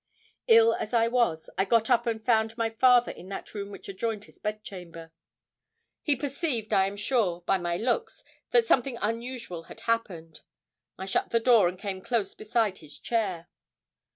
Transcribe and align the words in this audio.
Ill 0.47 0.73
as 0.73 0.95
I 0.95 1.07
was, 1.07 1.47
I 1.59 1.65
got 1.65 1.91
up 1.91 2.07
and 2.07 2.25
found 2.25 2.57
my 2.57 2.71
father 2.71 3.11
in 3.11 3.29
that 3.29 3.53
room 3.53 3.69
which 3.69 3.87
adjoined 3.87 4.23
his 4.23 4.39
bedchamber. 4.39 5.11
He 6.01 6.15
perceived, 6.15 6.73
I 6.73 6.87
am 6.87 6.97
sure, 6.97 7.41
by 7.41 7.59
my 7.59 7.77
looks, 7.77 8.23
that 8.49 8.65
something 8.65 8.97
unusual 8.99 9.65
had 9.65 9.81
happened. 9.81 10.41
I 10.97 11.05
shut 11.05 11.29
the 11.29 11.39
door, 11.39 11.67
and 11.67 11.77
came 11.77 12.01
close 12.01 12.33
beside 12.33 12.79
his 12.79 12.97
chair. 12.97 13.47